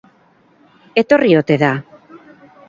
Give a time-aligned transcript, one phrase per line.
[1.01, 1.71] Etorri ote da?